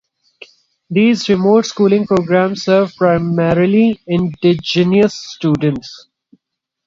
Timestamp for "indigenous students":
4.07-6.07